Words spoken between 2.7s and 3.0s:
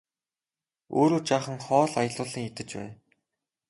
байя!